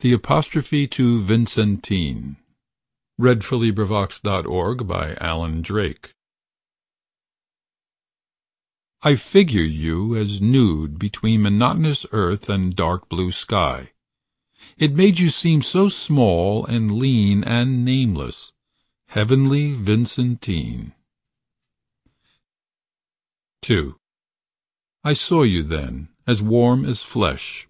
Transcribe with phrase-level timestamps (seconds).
[0.00, 2.36] The Apostrophe to Vincentine
[3.16, 3.88] Modern School, V, 12, Dec
[4.20, 4.44] 1918 Not
[5.16, 5.96] found online
[9.00, 13.92] I I figured you as nude between Monotonous earth and dark blue sky.
[14.76, 18.52] It made you seem so small and lean And nameless.
[19.06, 20.92] Heavenly Vincentine.
[23.70, 23.94] II
[25.02, 27.66] I saw you then, as warm as flesh.